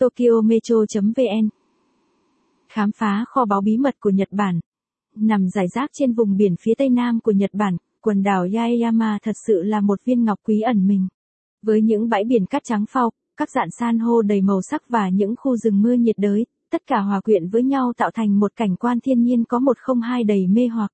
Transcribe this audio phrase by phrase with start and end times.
[0.00, 1.48] tokyometro.vn
[2.72, 4.60] Khám phá kho báu bí mật của Nhật Bản.
[5.16, 9.18] Nằm rải rác trên vùng biển phía tây nam của Nhật Bản, quần đảo Yaeyama
[9.22, 11.08] thật sự là một viên ngọc quý ẩn mình.
[11.62, 15.08] Với những bãi biển cát trắng phau, các dạng san hô đầy màu sắc và
[15.08, 18.52] những khu rừng mưa nhiệt đới, tất cả hòa quyện với nhau tạo thành một
[18.56, 20.92] cảnh quan thiên nhiên có một không hai đầy mê hoặc.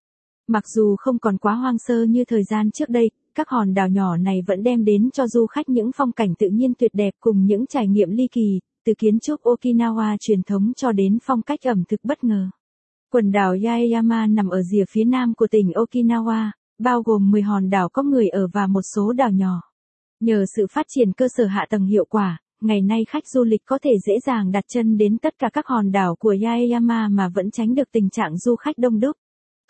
[0.48, 3.88] Mặc dù không còn quá hoang sơ như thời gian trước đây, các hòn đảo
[3.88, 7.14] nhỏ này vẫn đem đến cho du khách những phong cảnh tự nhiên tuyệt đẹp
[7.20, 11.42] cùng những trải nghiệm ly kỳ, từ kiến trúc Okinawa truyền thống cho đến phong
[11.42, 12.48] cách ẩm thực bất ngờ.
[13.12, 17.70] Quần đảo Yaeyama nằm ở rìa phía nam của tỉnh Okinawa, bao gồm 10 hòn
[17.70, 19.60] đảo có người ở và một số đảo nhỏ.
[20.20, 23.60] Nhờ sự phát triển cơ sở hạ tầng hiệu quả, ngày nay khách du lịch
[23.64, 27.28] có thể dễ dàng đặt chân đến tất cả các hòn đảo của Yaeyama mà
[27.34, 29.16] vẫn tránh được tình trạng du khách đông đúc.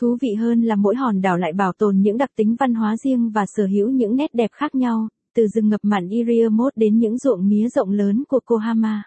[0.00, 2.96] Thú vị hơn là mỗi hòn đảo lại bảo tồn những đặc tính văn hóa
[2.96, 6.98] riêng và sở hữu những nét đẹp khác nhau, từ rừng ngập mặn Iriamot đến
[6.98, 9.02] những ruộng mía rộng lớn của Kohama.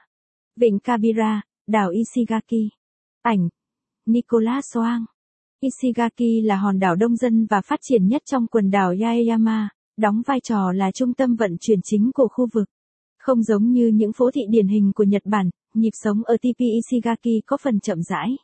[0.56, 2.70] Vịnh Kabira, đảo Ishigaki.
[3.22, 3.50] Ảnh
[4.06, 5.06] Nicolas Soang
[5.59, 10.22] Ishigaki là hòn đảo đông dân và phát triển nhất trong quần đảo Yaeyama, đóng
[10.26, 12.68] vai trò là trung tâm vận chuyển chính của khu vực.
[13.20, 16.59] Không giống như những phố thị điển hình của Nhật Bản, nhịp sống ở TP
[16.59, 18.38] Ishigaki có phần chậm rãi.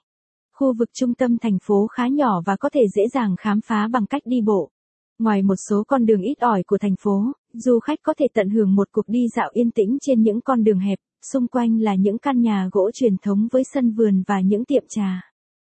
[0.53, 3.87] Khu vực trung tâm thành phố khá nhỏ và có thể dễ dàng khám phá
[3.91, 4.71] bằng cách đi bộ.
[5.19, 8.49] Ngoài một số con đường ít ỏi của thành phố, du khách có thể tận
[8.49, 10.99] hưởng một cuộc đi dạo yên tĩnh trên những con đường hẹp,
[11.31, 14.83] xung quanh là những căn nhà gỗ truyền thống với sân vườn và những tiệm
[14.89, 15.21] trà.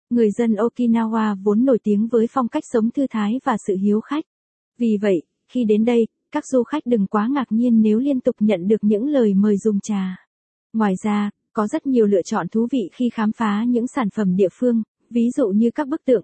[0.10, 4.02] Người dân Okinawa vốn nổi tiếng với phong cách sống thư thái và sự hiếu
[4.02, 4.26] khách.
[4.80, 8.36] Vì vậy, khi đến đây, các du khách đừng quá ngạc nhiên nếu liên tục
[8.40, 10.16] nhận được những lời mời dùng trà.
[10.74, 14.36] Ngoài ra, có rất nhiều lựa chọn thú vị khi khám phá những sản phẩm
[14.36, 16.24] địa phương, ví dụ như các bức tượng.